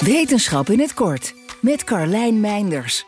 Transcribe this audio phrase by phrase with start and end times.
[0.00, 3.04] Wetenschap in het kort met Carlijn Meinders.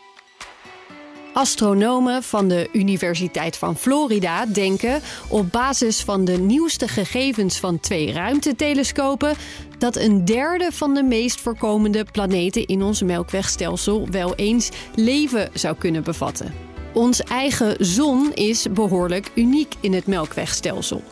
[1.32, 8.12] Astronomen van de Universiteit van Florida denken op basis van de nieuwste gegevens van twee
[8.12, 9.36] ruimtetelescopen
[9.78, 15.76] dat een derde van de meest voorkomende planeten in ons melkwegstelsel wel eens leven zou
[15.76, 16.54] kunnen bevatten.
[16.94, 21.02] Ons eigen zon is behoorlijk uniek in het melkwegstelsel.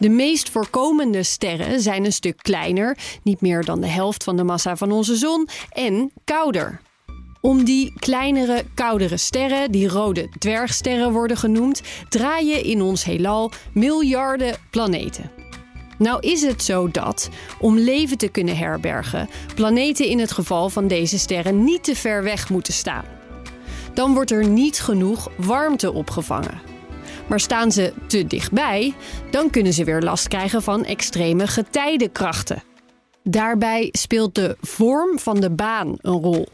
[0.00, 4.44] De meest voorkomende sterren zijn een stuk kleiner, niet meer dan de helft van de
[4.44, 6.80] massa van onze zon, en kouder.
[7.40, 14.56] Om die kleinere, koudere sterren, die rode dwergsterren worden genoemd, draaien in ons heelal miljarden
[14.70, 15.30] planeten.
[15.98, 20.88] Nou is het zo dat, om leven te kunnen herbergen, planeten in het geval van
[20.88, 23.04] deze sterren niet te ver weg moeten staan.
[23.94, 26.69] Dan wordt er niet genoeg warmte opgevangen.
[27.30, 28.94] Maar staan ze te dichtbij,
[29.30, 32.62] dan kunnen ze weer last krijgen van extreme getijdenkrachten.
[33.22, 36.48] Daarbij speelt de vorm van de baan een rol.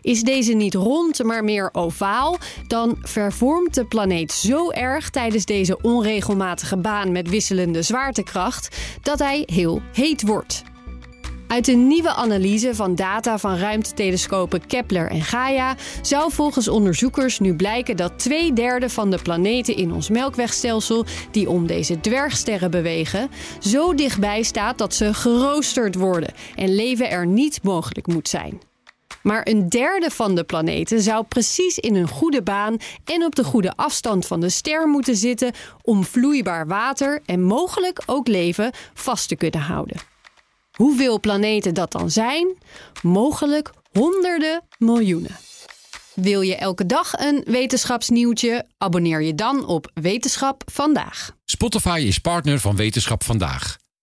[0.00, 5.80] Is deze niet rond, maar meer ovaal, dan vervormt de planeet zo erg tijdens deze
[5.82, 10.62] onregelmatige baan met wisselende zwaartekracht dat hij heel heet wordt.
[11.50, 17.54] Uit een nieuwe analyse van data van ruimtetelescopen Kepler en Gaia zou volgens onderzoekers nu
[17.54, 23.30] blijken dat twee derde van de planeten in ons melkwegstelsel die om deze dwergsterren bewegen,
[23.60, 28.60] zo dichtbij staat dat ze geroosterd worden en leven er niet mogelijk moet zijn.
[29.22, 33.44] Maar een derde van de planeten zou precies in een goede baan en op de
[33.44, 39.28] goede afstand van de ster moeten zitten om vloeibaar water en mogelijk ook leven vast
[39.28, 40.09] te kunnen houden.
[40.80, 42.56] Hoeveel planeten dat dan zijn?
[43.02, 45.36] Mogelijk honderden miljoenen.
[46.14, 48.66] Wil je elke dag een wetenschapsnieuwtje?
[48.78, 51.36] Abonneer je dan op Wetenschap vandaag.
[51.44, 53.78] Spotify is partner van Wetenschap vandaag.